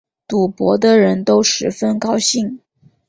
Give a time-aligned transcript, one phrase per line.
[0.27, 2.59] 赌博的人都十分高兴